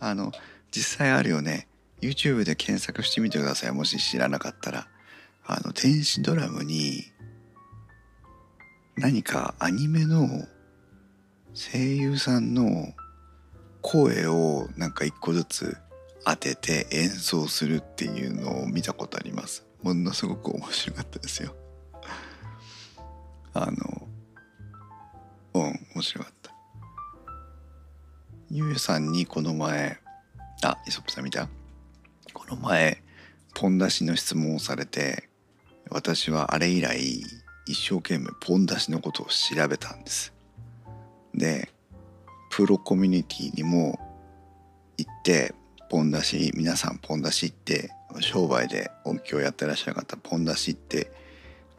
[0.00, 0.32] あの、
[0.70, 1.68] 実際あるよね。
[2.00, 3.72] YouTube で検索してみてください。
[3.72, 4.88] もし知らなかったら。
[5.46, 7.04] あの、電子ドラムに
[8.96, 10.28] 何かアニメの
[11.54, 12.94] 声優さんの
[13.82, 15.76] 声をなんか一個ずつ
[16.24, 19.66] 当てて演奏するっていうのを見たことあります。
[19.82, 21.54] ものすごく面白かったですよ。
[23.54, 24.08] あの、
[25.54, 25.62] うん、
[25.94, 26.52] 面白かった。
[28.50, 29.98] ゆうさんにこの前、
[30.62, 31.48] あ、イソップさん見た？
[32.32, 33.02] この前、
[33.54, 35.28] ポン出しの質問をされて、
[35.90, 36.98] 私はあれ以来、
[37.66, 40.32] 一生懸命ポン出しのことを調べたんです。
[41.34, 41.70] で、
[42.50, 43.98] プロコミュニティにも
[44.98, 45.54] 行って、
[45.88, 51.10] ポン出し、皆さんポン出しって商売で音響やってらっしゃる方ポン出しって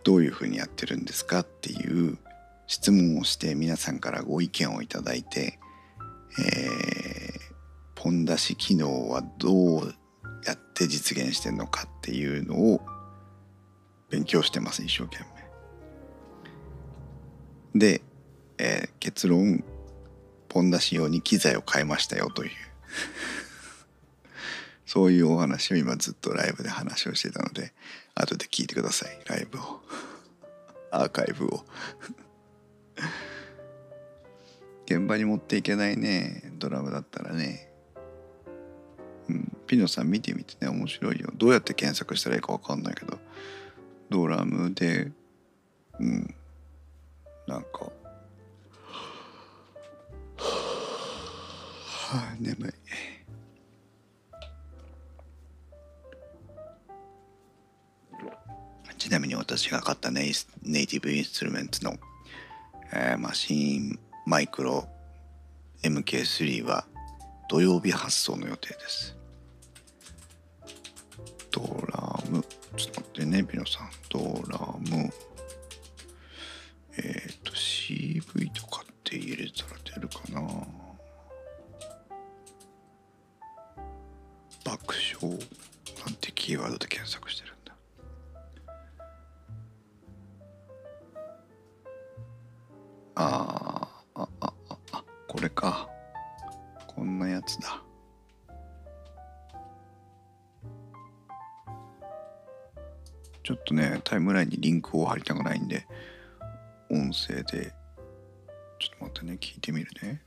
[0.04, 2.18] どういうふうにやってるんですかっていう
[2.72, 5.60] 質問をして皆さんからご意見をいただいて、
[6.40, 7.42] えー、
[7.96, 9.94] ポン出し機能はどう
[10.46, 12.80] やって実現してるのかっていうのを
[14.10, 15.18] 勉強してます一生懸
[17.74, 17.80] 命。
[17.80, 18.02] で、
[18.58, 19.66] えー、結論
[20.48, 22.52] ポン出し用に機材を変えましたよという
[24.88, 27.74] そういうお話を今ずっとライブで話をしてたので
[28.16, 29.20] 後で聞いてください。
[29.28, 29.82] ライブを。
[30.90, 31.66] アーカイブを。
[34.86, 37.72] 現場に持っていけないねドラムだったらね。
[39.30, 41.32] うんピノさん見てみてね面白いよ。
[41.36, 43.20] どうやって検索したらいいか分かんないけど。
[44.10, 45.12] ドラムで
[46.00, 46.36] うん
[47.48, 47.92] なんか。
[50.38, 52.72] はあ眠い。
[59.02, 60.34] ちなみに私が買ったネイ
[60.64, 61.98] ネイティブインストゥルメンツの
[63.18, 64.88] マシンマイクロ
[65.84, 66.86] MK3 は
[67.50, 69.18] 土曜日発送の予定です。
[71.52, 71.62] ド
[71.94, 72.44] ラム、
[72.78, 73.90] ちょっと待ってね、ビノさん。
[74.10, 75.10] ドラム、
[76.98, 80.42] えっ、ー、と、CV とかって入れたら出るかな
[84.66, 85.40] 爆笑
[86.06, 87.51] なんてキーワードで検索してる。
[93.24, 95.88] ああ、あ、あ、あ、これか。
[96.88, 97.84] こんなやつだ。
[103.44, 105.86] ちょっとね、タイムラインにリンクを貼りたくないんで、
[106.90, 107.72] 音声で、
[108.80, 110.24] ちょっと待ってね、聞いてみるね。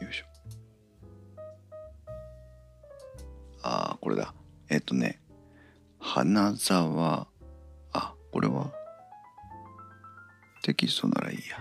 [0.00, 0.26] よいしょ。
[3.62, 4.34] ああ、これだ。
[4.68, 5.22] えっ、とね、
[5.98, 7.26] 花沢、
[7.92, 8.81] あ、これは？
[10.62, 11.58] テキストならいいや。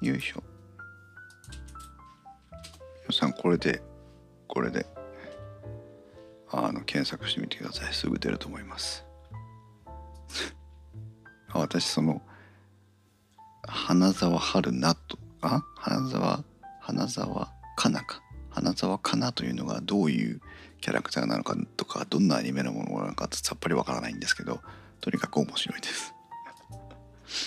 [0.00, 0.42] よいしょ。
[3.02, 3.82] 皆さんこれで
[4.46, 4.86] これで
[6.50, 7.92] あの検索してみてください。
[7.92, 9.04] すぐ出ると思います。
[11.52, 12.22] 私その
[13.66, 15.62] 花沢春菜とあ？
[15.76, 16.44] 花沢
[16.80, 18.22] 花沢香菜か。
[18.50, 20.40] 花沢香菜というのがどういう
[20.80, 24.60] キャラクターなのかとかどんなアニメのものなのかさっぱりわからないんですけど
[25.00, 26.14] とにかく面白いです。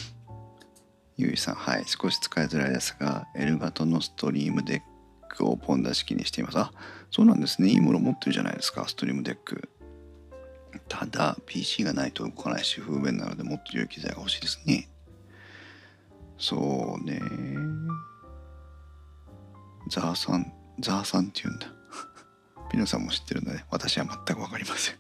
[1.18, 4.82] ゆいさんはい少し使いづらいですがエルガトのストリームデッ
[5.30, 6.60] クをポン出し機にしています。
[6.60, 6.72] あ
[7.10, 7.70] そうなんですね。
[7.70, 8.88] いいもの持ってるじゃないですか。
[8.88, 9.70] ストリームデック。
[10.88, 14.90] ただ PC がないと動かないし不便なのでもっと良い機材が欲しいですね。
[16.38, 17.22] そうね。
[19.90, 21.81] ザーさんザーさんって言うんだ。
[22.72, 24.96] ピノさんも知ってるので私は全く分かりません。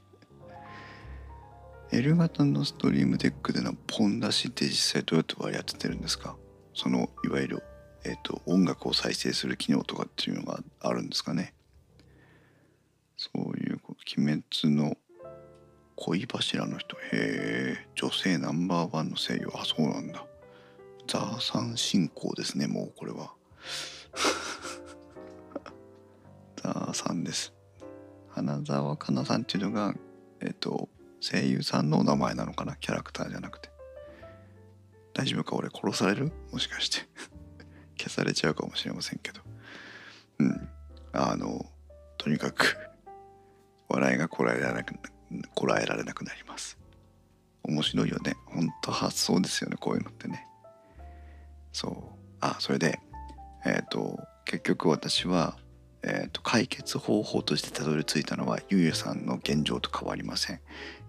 [1.93, 6.35] L 型のストリームデックでのポン出しって実際どうやって割り当ててるんですか？
[6.73, 7.63] そのいわゆる、
[8.03, 11.53] えーと、音楽を再生する機能とかっていうのがあるんですかね？
[13.17, 13.79] そういう
[14.17, 14.95] 鬼滅の
[15.95, 16.97] 恋柱の人。
[16.97, 19.49] へえ女性ナンバーワンの声優。
[19.53, 20.25] あそうなんだ。
[21.07, 23.33] ザーサン進行ですねもうこれは。
[26.61, 27.53] ザーさんです。
[28.41, 29.93] 花澤香菜さんっていうのが
[30.41, 32.75] えっ、と声優さんのお名前なのかな？
[32.75, 33.69] キャラクターじゃなくて。
[35.13, 35.55] 大丈夫か？
[35.55, 36.31] 俺殺される？
[36.51, 37.07] もしかして。
[37.97, 39.41] 消されちゃうかもしれませんけど。
[40.39, 40.69] うん。
[41.13, 41.65] あの
[42.17, 42.75] とにかく
[43.89, 44.95] 笑いがこらえられなく
[45.53, 46.79] こらえられなくなります。
[47.63, 48.35] 面白いよね。
[48.47, 50.47] ほんと発想ですよねこういうのってね。
[51.71, 52.19] そう。
[52.39, 52.99] あそれで
[53.65, 55.57] えっ、ー、と結局私は
[56.03, 60.59] えーと、解決方法としてたどり着いたのはゆうゆさんの現状と変わりません。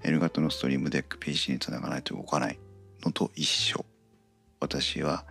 [0.02, 2.58] L 型のストリームデック PC につながないと動かない
[3.04, 3.84] のと一緒。
[4.60, 5.24] 私は、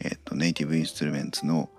[0.00, 1.70] えーと、ネイティブインストゥルメンツの、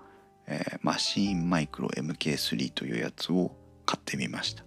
[0.46, 4.64] えー、マシーンマイクロ MK3 というやつを買ってみました。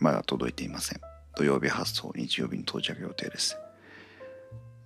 [0.00, 1.00] まだ届いていません。
[1.36, 3.56] 土曜日発送、日曜日に到着予定です。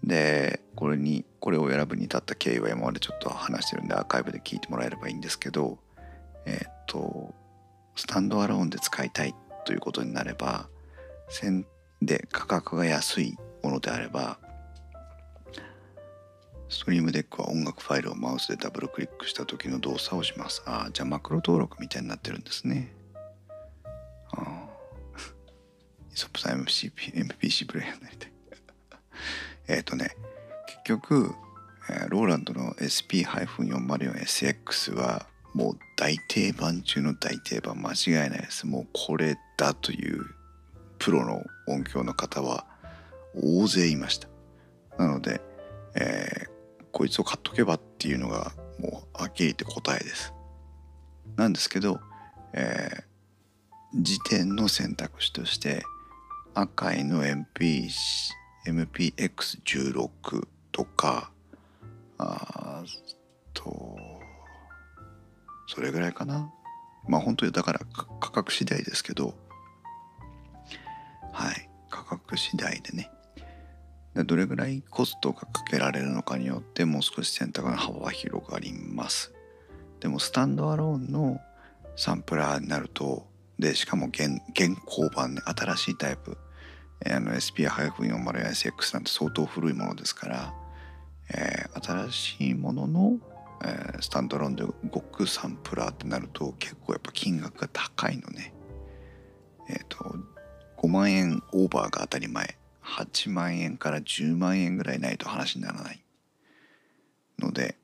[0.05, 5.79] で、これに、これを選ぶに至った経緯は今までちょっと話してるんでアーカイブで聞いてもらえればいいんですけど、
[6.47, 7.35] えっ、と
[7.97, 10.69] スタンドアローンで使いたいということになれば
[11.29, 11.67] 線
[12.01, 14.39] で価格が安いものであれば
[16.73, 20.63] ストリームデックは音楽ファイルをマウスでダブルクリックした時の動作をします。
[20.65, 22.91] ああ、じゃあマクロ登録みたいになってるんですね。
[24.33, 24.71] ああ。
[26.13, 28.33] イソップさん MCP MPC プレイヤーになりたい。
[29.69, 30.17] えっとね、
[30.67, 31.35] 結局、
[31.91, 38.67] えー、ローランドの SP-404SX はもう大定番中の大定番間違いないです。
[38.67, 40.25] もうこれだという
[40.99, 42.67] プロの音響の方は
[43.41, 44.27] 大勢いました。
[44.99, 45.41] なので、
[45.95, 50.35] えー、こいつを買っとけばっていうのがもうはっきり言って答えです。
[51.37, 52.01] なんですけど、
[52.53, 55.85] えー、時点の選択肢として
[56.55, 57.89] 赤いの MP
[58.67, 61.31] MPX16 とか
[62.19, 62.83] あ
[63.55, 63.97] と
[65.73, 66.53] それぐらいかな。
[67.09, 67.81] まあ本当にだから
[68.21, 69.35] 価格次第ですけど。
[71.33, 71.71] はい。
[71.89, 73.11] 価格次第でね。
[74.15, 79.33] どれぐらいコストがかけられるのかによってもう少し選択の幅は広がります。
[80.01, 81.41] でもスタンドアローンの
[81.97, 83.27] サンプラーになると
[83.59, 86.37] でしかも現現行版ね新しいタイプ。
[87.07, 90.55] あの SP-40SX なんて相当古いものですから、
[91.35, 93.19] えー、新しいものの
[93.65, 98.53] えー、スタンドローンで動くサンプラーってなると結構やっぱ金額が高いのね。
[99.69, 100.17] えっ、ー、と
[100.79, 106.05] 5万円オーバーが当たり前8万円から10万円ぐらいないと話にならない
[107.39, 107.77] ので、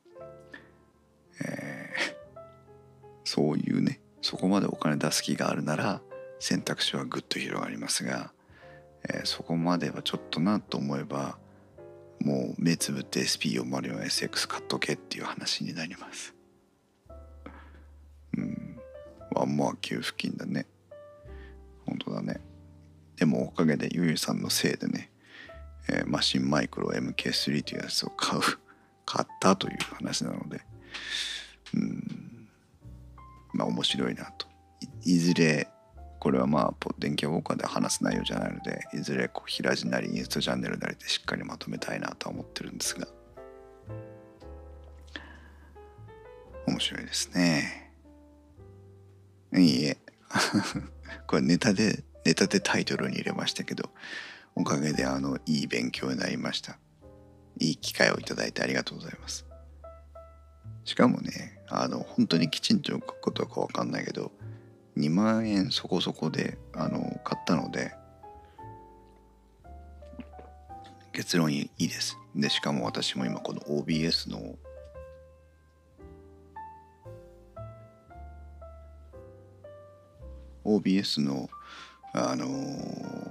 [1.41, 2.41] えー、
[3.25, 6.01] そういうねそこまでお金出す気があるなら
[6.41, 8.33] 選択肢はぐっと広がりますが、
[9.09, 11.39] えー、そこまではちょっとなと思えば
[12.21, 16.35] もう目つぶって SP404SX 買っとけっていう話になります。
[18.37, 18.79] うん。
[19.31, 20.67] ワンモア給付金だね。
[21.87, 22.41] 本当だね。
[23.17, 25.11] でもおかげでゆゆさんのせいでね、
[25.89, 28.43] えー、マシンマイクロ MK3 というやつを買う。
[29.07, 30.61] 買ったという話なので。
[31.75, 32.49] うん。
[33.53, 34.47] まあ面白いなと。
[35.05, 35.68] いずれ
[36.19, 43.07] これはまあ電気ウォーカーで話す内容じゃないのでいずれこう平地なりインストチャンネルなりでしっかりまとめたいなとは思ってるんですが
[46.67, 47.93] 面白いですね。
[49.55, 49.97] いいえ。
[51.27, 53.91] これネタでネタでタイトルに入れましたけど
[54.55, 56.79] おかげであのいい勉強になりました。
[57.59, 59.47] いい機会をいただいてありがとうございます。
[60.85, 64.33] しかもねあの本当にきちんと書くことか分かんないけど
[64.99, 67.93] 2万円そこそこであの買ったので
[71.13, 72.17] 結論いいです。
[72.35, 74.57] でしかも私も今この OBS の
[80.65, 81.49] OBS の
[82.13, 83.31] あのー、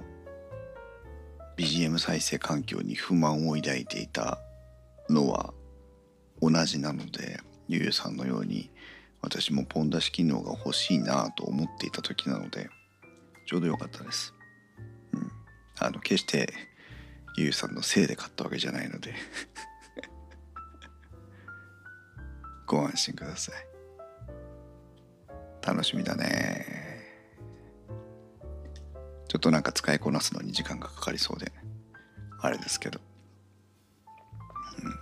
[1.56, 4.38] BGM 再生環境に不満を抱いていた
[5.08, 5.52] のは
[6.40, 8.70] 同じなのでゆうゆうさんのように
[9.22, 12.70] 私もポン出し機能が欲しいなと思っていた時なので
[13.46, 14.34] ちょうど良かったです。
[15.12, 15.30] うん、
[15.78, 16.52] あの決して
[17.36, 19.14] ゆうゆうさんのせいで買ったわけじゃないので。
[22.66, 23.54] ご安心ください。
[25.66, 26.66] 楽しみだね。
[29.28, 31.52] ちょっとなんか使いこなすのに時間がかかりそうで
[32.40, 33.00] あれですけど、
[34.82, 34.94] うん、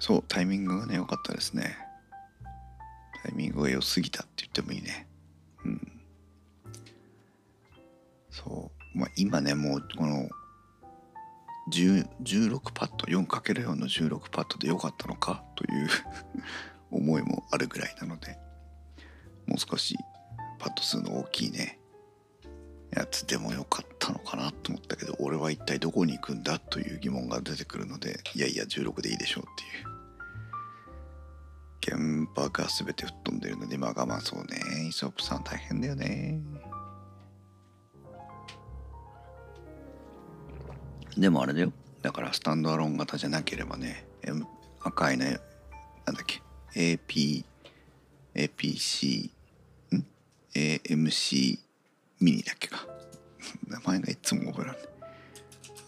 [0.00, 1.85] そうタイミングがね良かったですね。
[3.26, 5.08] タイミングが良すぎたって言ってもいいね。
[5.64, 5.92] うん。
[8.30, 8.98] そう。
[8.98, 10.28] まあ今ねもうこの
[11.72, 15.88] 16パッド 4×4 の16パッドで良かったのかという
[16.92, 18.38] 思いもあるぐらいなので
[19.46, 19.96] もう少し
[20.60, 21.80] パッド数の大きいね
[22.92, 29.46] やつでもよかったのかなと思ったけど俺は一体どこに行くんだという疑問が出てくるのでいやいや16でいいでしょうっ
[29.82, 29.95] ていう。
[31.86, 34.88] 現場が全て吹っ飛んでるのでまあ我慢そうね。
[34.88, 36.40] イソップさん大変だよね。
[41.16, 41.72] でもあれだよ。
[42.02, 44.06] だからスタンドアロン型じゃなければね
[44.80, 45.38] 赤いね
[46.04, 46.42] なんだっけ
[46.74, 47.44] AP
[48.34, 49.30] APC
[49.92, 50.06] ん
[50.54, 51.58] ？AMC
[52.20, 52.86] ミニだっけか。
[53.68, 54.88] 名前がいつも覚えられない。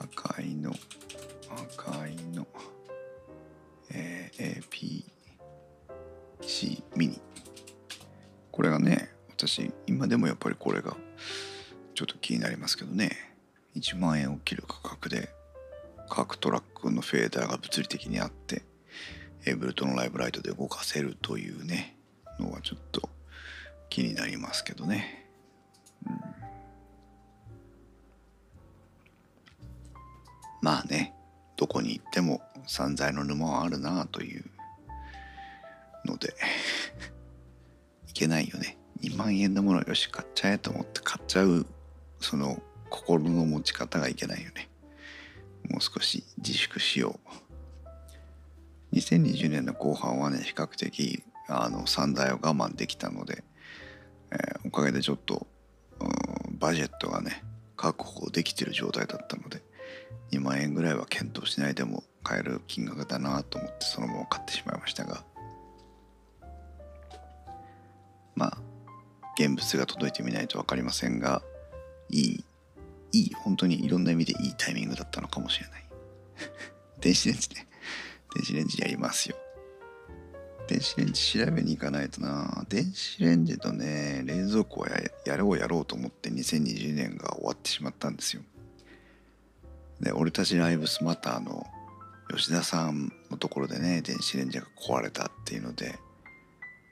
[0.00, 0.74] 赤いの
[1.50, 2.46] 赤いの、
[3.90, 5.17] えー、
[6.42, 7.20] C ミニ
[8.50, 10.96] これがね私今でもやっぱりこれが
[11.94, 13.28] ちょっと気になりますけどね。
[13.76, 15.28] 1万円を切る価格で
[16.08, 18.62] 各トラックのフェーダーが物理的にあって
[19.46, 21.96] エブルトのライブライトで動かせるというね
[22.40, 23.08] のはちょっと
[23.88, 25.26] 気になりますけどね。
[30.60, 31.14] まあね
[31.56, 34.44] どこに行っても散財の沼はあるなという
[36.08, 36.34] ので
[38.08, 38.78] いけないよね。
[39.02, 41.66] 2万円のものよし買っちゃえと思って買っちゃう
[42.18, 44.68] その心の持ち方がいけないよね。
[45.70, 47.20] もう少し自粛しよ
[48.92, 48.96] う。
[48.96, 53.44] 2020年の後半はね比較的あの散財を我慢できたので、
[54.32, 55.46] えー、おかげでちょっと
[56.58, 57.42] バジェットがね
[57.76, 59.62] 確保できてる状態だったので
[60.32, 65.24] 2万円ぐらいは検討しないでも買える金額だなと思ってそのまま買ってしまいましたが
[68.38, 68.58] まあ
[69.36, 71.42] 現物が届いてみないと分かりませんが
[72.08, 72.44] いい
[73.12, 75.84] いい本当にいろんな意味でいいタイミングだったのかもしれない。
[77.00, 77.66] 電子レンジね。
[78.34, 79.36] 電子レンジやりますよ。
[80.68, 82.64] 電子レンジ調べに行かないとな。
[82.68, 84.88] 電子レンジとね冷蔵庫は
[85.24, 88.42] やろうやろうと思って2020年が終わってしまったんですよ。
[90.00, 91.66] で俺たちライブスマターの
[92.28, 95.98] 吉田さんのところでね電子レンジが壊れたっていうので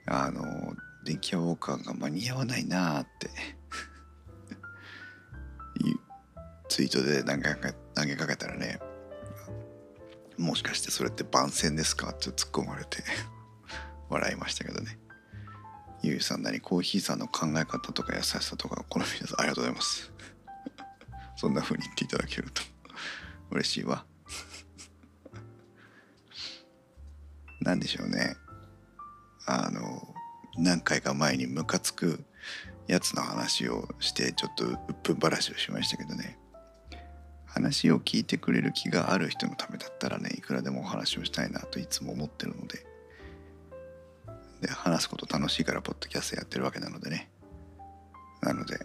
[0.07, 0.66] あの
[1.07, 3.31] 電気屋ウォーカーが間に合わないなって。
[6.69, 7.55] ツイートで投げ
[7.95, 8.81] 投げかけたらね
[10.37, 13.05] もしかしてそれって番宣ですかって突っ込まれて
[14.09, 14.99] 笑いましたけどね。
[16.03, 20.13] ゆうさんなりコーヒーさんの考え方とか優しさとか好みですありがとうございます。
[21.37, 22.63] そんな風に言っていただけると
[23.51, 24.05] 嬉しいわ。
[27.61, 28.37] 何でしょうね。
[29.47, 30.06] あの
[30.59, 32.25] 何回か前にムカつく
[32.87, 36.39] やつの話をしてちょっとうっぷんばらしをしましたけどね。
[37.47, 42.85] 話を聞いてくれる気がある人のためだったらねいくらでもお話をしたいなといつも思ってるので。
[44.61, 47.31] で話すこと楽しいからポッドキャストやってるわけなのでね。
[48.43, 48.79] なので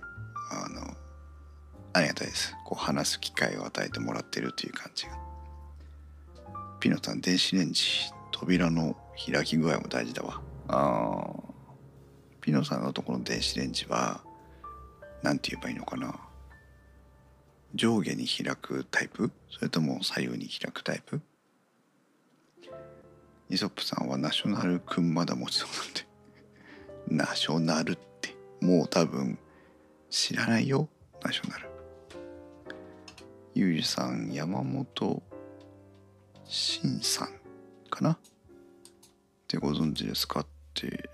[0.52, 0.96] あの
[1.94, 2.56] ありがたいです。
[2.66, 5.18] こう話す機会を与えてもらってるという感じが。
[6.80, 7.84] ピノさん電子レンジ
[8.32, 10.42] 扉の開き具合も大事だわ。
[10.68, 11.51] あ
[12.42, 14.22] ピノさんのところの電子レンジは
[15.22, 16.20] 何て言えばいいのかな。
[17.74, 19.32] 上下に開くタイプ？
[19.50, 21.22] それとも左右に開くタイプ？
[23.50, 27.26] イソップさんはナショナルくんまだ持ちそうなんで。
[27.26, 28.36] ナショナルって。
[28.60, 29.38] もう多分
[30.10, 30.90] 知らないよ。
[31.24, 31.70] ナショナル。
[33.54, 35.22] ゆうじさん山本
[36.46, 37.30] 慎さん
[37.90, 38.12] かな？
[38.12, 38.18] っ
[39.48, 40.42] てご存知ですか？
[40.42, 41.10] って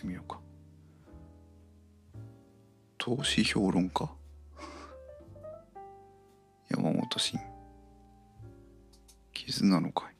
[0.00, 0.40] してみようか。
[2.96, 4.10] 投資評論家？
[6.70, 7.38] 山本慎。
[9.34, 10.14] 絆の会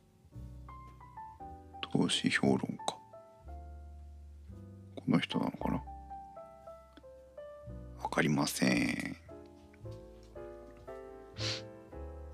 [1.80, 2.76] 投資評論家。
[4.96, 5.82] この人なのかな？
[8.02, 9.16] わかりません。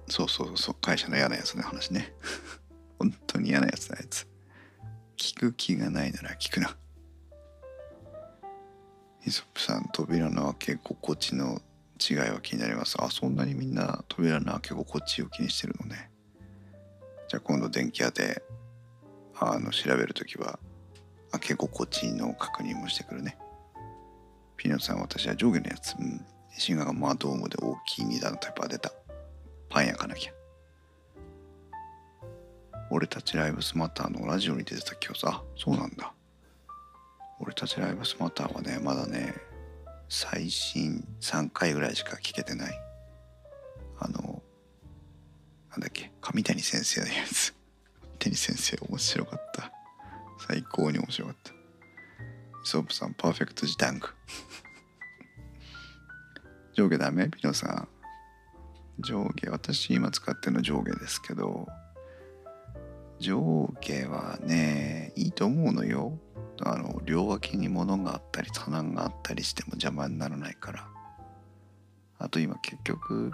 [0.08, 2.12] そうそうそう会社の嫌なやつの話ね。
[2.98, 4.26] 本当に嫌なやつなやつ。
[5.16, 6.76] 聞く気がないなら聞くな。
[9.26, 11.60] イソップさん扉の開け心地の
[11.98, 12.96] 違いは気になります。
[13.00, 16.10] あそんなにみんな扉の開け心地を気にしてるのね。
[17.28, 18.40] じゃあ今度電気屋で
[19.34, 20.60] あの調べる時は
[21.32, 23.36] 開け心地の確認もしてくるね。
[24.56, 26.24] ピノさん私は上下のやつうん。
[26.58, 28.92] シガがマドームで大きい2段のタイプが出た。
[29.68, 30.32] パン焼かなきゃ。
[32.90, 36.15] 俺たちライブスマターのラジオに出てた今日さそうなんだ。
[37.40, 39.34] 俺たちライブスマターはねまだね
[40.08, 42.80] 最新3回ぐらいしか聞けてない。
[43.98, 44.42] あの
[45.70, 47.54] なんだっけ上谷先生のやつ。
[48.02, 49.72] 上谷先生面白かった。
[50.46, 51.52] 最高に面白かった。
[52.64, 54.08] ソープさんパーフェクト時短具
[56.74, 57.28] 上下ダメ？
[57.28, 57.88] ピノさん。
[59.02, 59.50] 上下。
[59.50, 61.66] 私今使ってるの上下ですけど。
[63.18, 66.18] 上下はねいいと思うのよ。
[66.62, 70.88] あの両脇に物があったり棚があったりしても邪魔にならないから。
[72.18, 73.30] あと今結局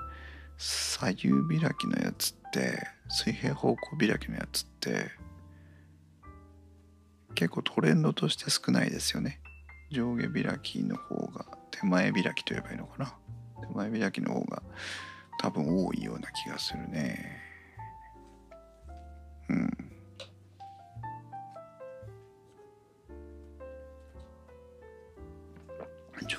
[0.58, 5.10] 左右開きのやつって水平方向開きのやつって
[7.34, 9.40] 結構トレンドとして少ないですよね。
[9.90, 13.14] 上下開きの方が手前開きと言えばいいのかな。
[13.68, 14.62] 手前開きの方が
[15.38, 17.40] 多分多いような気がするね。
[19.48, 19.81] うん。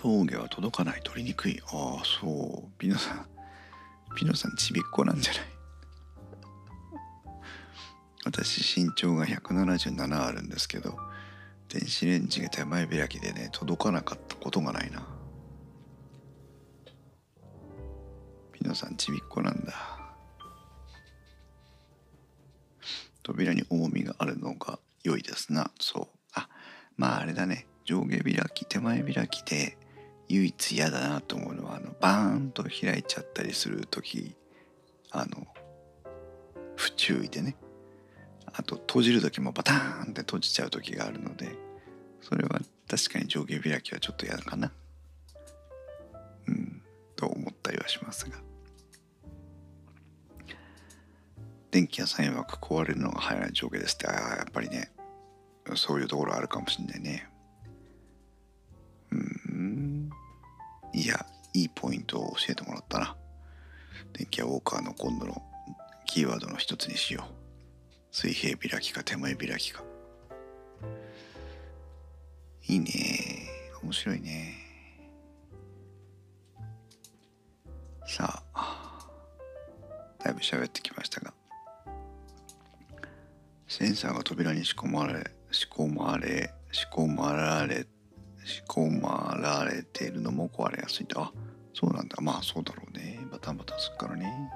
[0.04, 1.62] 上下は届かない取りにくい。
[1.72, 2.72] ああそう。
[2.78, 3.26] ピノさん
[4.16, 5.44] ピノさんちびっこなんじゃない？
[8.26, 10.98] 私身長が177あるんですけど
[11.70, 15.08] 電子レンジが手前開きでね届かなかったことがないな。
[18.52, 19.74] ピノさんちびっこなんだ。
[23.24, 25.72] 扉に重みがあるのが良いですな。
[25.80, 26.18] そう。
[26.34, 26.50] あ
[26.98, 27.68] まああれだね。
[27.86, 29.78] 上下開き手前開きで
[30.34, 34.36] 唯一嫌だなと思うのはあのバーンと開いちゃったりする時
[35.12, 35.46] あの
[36.76, 37.56] 不注意でね。
[38.56, 41.56] あと閉じる時もバターンって閉じちゃう時があるので
[42.22, 44.72] それは確かに上下開きはちょっと嫌かな。
[46.48, 46.82] うん
[47.16, 48.38] と思ったりはしますが。
[51.72, 54.92] 電気屋さん曰く壊れるのが早い上下ですってああやっぱりね
[55.76, 57.33] そういうところあるかもしんないね。
[60.94, 63.16] いやいいポイントを教えてもらったな。
[64.14, 65.42] 電気屋ウォーカーの今度の
[66.06, 67.34] キーワードの一つにしよう。
[68.12, 69.84] 水平開きか手前開きか。
[72.68, 72.90] いいね。
[73.82, 74.56] 面白いね。
[78.06, 79.10] さあ
[80.24, 81.34] だいぶ喋ってきましたが。
[83.68, 87.88] センサーが扉に仕込まれ仕込まれ仕込まられ
[88.46, 89.38] 仕込ま
[89.70, 91.32] れているのも壊れやすいんだあ
[91.74, 92.18] そうなんだ。
[92.22, 93.20] まあそうだろうね。
[93.32, 94.52] バタンバタンするからね。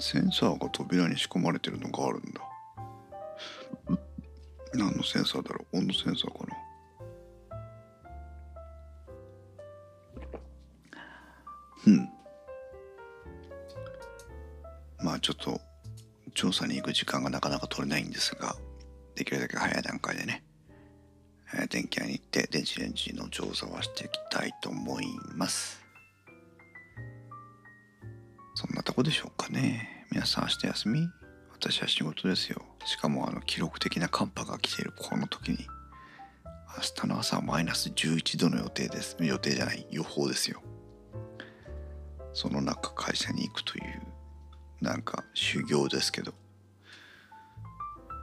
[0.00, 2.40] センサーが扉に仕込まれてるのがあるんだ。
[4.74, 5.78] 何のセンサーだろう？
[5.78, 6.56] 温度センサーかな？
[11.86, 12.08] うん。
[14.98, 15.60] まあちょっと
[16.34, 18.56] 調査に行く時間がなかなか取れないんですが
[19.14, 20.42] できるだけ早い段階でね、
[21.70, 25.80] 電気屋に行って電子レンジの調査はしていきたいと思います。
[28.54, 30.06] そんなとこでしょうかね。
[30.10, 31.08] 皆さん明日休み？
[31.52, 32.62] 私は仕事ですよ。
[32.84, 35.58] しかもあの記録的な寒波が来ているこの時に。
[36.76, 39.16] 明日の朝はマイナス11度の予定です。
[39.20, 40.60] 予定じゃない予報ですよ。
[42.32, 44.02] その中会社に行くという
[44.80, 46.34] なんか修行ですけど。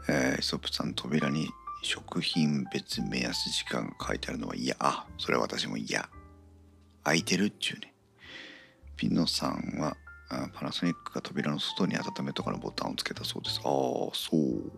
[0.10, 1.48] えー、イソップさん扉に
[1.82, 6.08] 食品別目安時間が書いてあるのは嫌あそれは私も嫌
[7.04, 7.94] 空いてるっちゅうね。
[8.96, 9.98] ピノさんは
[10.54, 13.60] パナソニックが扉の外に温めとかのボタンをつけたそうです。
[13.64, 13.72] ああ
[14.14, 14.72] そう。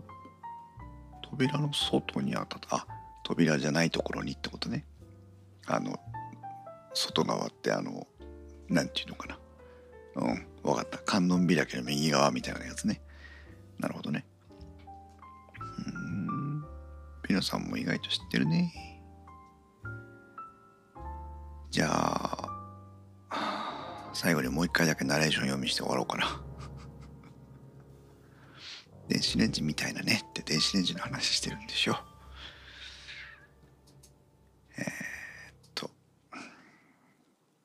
[1.29, 2.87] 扉の外に当たったあ
[3.25, 4.85] 扉じゃないところにってことね。
[5.65, 5.99] あの
[6.93, 8.07] 外側ってあの
[8.69, 9.39] 何て言うのかな。
[10.15, 10.97] うん分かった。
[10.99, 13.01] 観音開きの右側みたいなやつね。
[13.79, 14.25] なるほどね。
[17.33, 18.71] ピノさんも意外と知ってるね。
[21.71, 22.47] じゃあ
[24.13, 26.39] 最後にもう一回だけナレーション読みして終わろうかな。
[29.09, 30.21] 電子レンジみたいなね。
[30.23, 31.97] って電子レンジの話してるんでしょ。
[34.77, 34.87] えー、っ
[35.73, 35.89] と。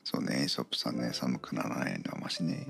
[0.02, 2.66] そうねイソップさんね寒くならないのはましね。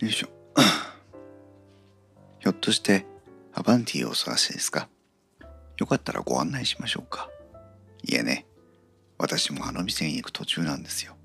[0.00, 0.28] よいしょ。
[2.40, 3.06] ひょっとして
[3.52, 4.88] アバンティをお探しですか？
[5.78, 7.28] よかったらご案内しましょうか。
[8.02, 8.46] いえね。
[9.18, 11.16] 私もあの店に行く途中なんですよ。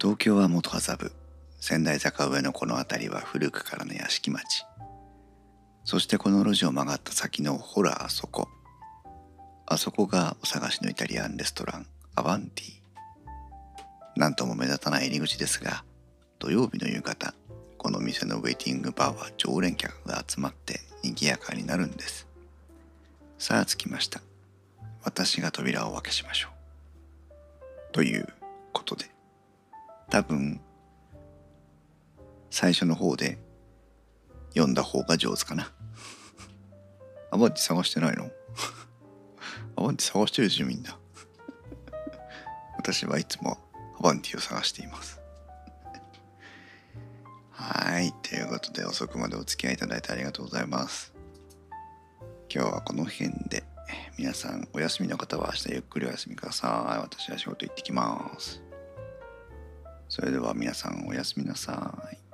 [0.00, 1.12] 東京は元麻布
[1.58, 4.64] 仙台坂上のこの辺りは古くからの屋敷町。
[5.84, 8.48] そしてこの路地を曲がった先のほらあそこ。
[9.66, 12.66] あそこがお探しのイタリアンレストランアバンティ
[14.14, 15.84] なんとも目立たない入り口ですが
[16.38, 17.34] 土曜日の夕方
[17.78, 22.26] この店のウェイティングバーは常連客が集まって賑やかになるんです。
[23.38, 24.20] さあ着きました。
[25.04, 27.92] 私が扉を開けしましょう。
[27.92, 28.26] という
[28.72, 29.06] ことで
[30.10, 30.60] 多分
[32.50, 33.38] 最初の方で
[34.50, 35.72] 読んだ方が上手かな。
[37.30, 38.24] アバンティ探してないの？
[39.76, 40.98] アバンティ探してるでしょみんな。
[42.76, 43.58] 私はいつも
[43.98, 45.20] アバンティを探しています。
[47.58, 48.12] はい。
[48.22, 51.14] ということで遅くまでお付き合いいただいてありがとうございます。
[52.52, 53.64] 今日はこの辺で
[54.18, 56.98] 皆さんお休みの方は明日ゆっくりお休みください。
[57.00, 58.62] 私は仕事行ってきます。
[60.10, 62.25] それでは皆さんおやすみなさい。